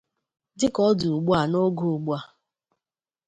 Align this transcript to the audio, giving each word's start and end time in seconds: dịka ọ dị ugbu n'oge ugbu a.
dịka 0.57 0.81
ọ 0.89 0.91
dị 0.99 1.07
ugbu 1.17 1.31
n'oge 1.51 1.83
ugbu 1.93 2.11
a. 2.19 2.21